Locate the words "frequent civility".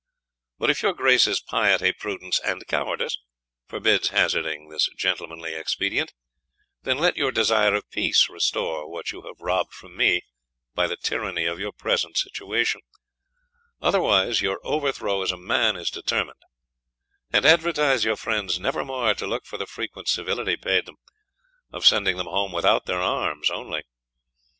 19.67-20.57